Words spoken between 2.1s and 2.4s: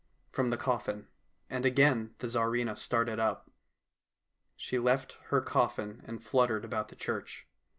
the